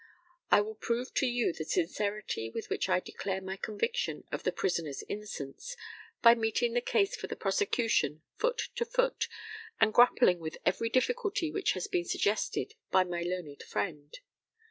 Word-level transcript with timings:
I 0.49 0.61
will 0.61 0.73
prove 0.73 1.13
to 1.13 1.27
you 1.27 1.53
the 1.53 1.63
sincerity 1.63 2.49
with 2.49 2.71
which 2.71 2.89
I 2.89 2.99
declare 3.01 3.39
my 3.39 3.55
conviction 3.55 4.23
of 4.31 4.41
the 4.41 4.51
prisoner's 4.51 5.03
innocence 5.07 5.77
by 6.23 6.33
meeting 6.33 6.73
the 6.73 6.81
case 6.81 7.15
for 7.15 7.27
the 7.27 7.35
prosecution 7.35 8.23
foot 8.35 8.63
to 8.77 8.83
foot, 8.85 9.27
and 9.79 9.93
grappling 9.93 10.39
with 10.39 10.57
every 10.65 10.89
difficulty 10.89 11.51
which 11.51 11.73
has 11.73 11.85
been 11.85 12.05
suggested 12.05 12.73
by 12.89 13.03
my 13.03 13.21
learned 13.21 13.61
friend. 13.61 14.17